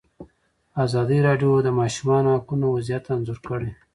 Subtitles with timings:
[0.85, 3.69] ازادي راډیو د د ماشومانو حقونه وضعیت انځور کړی.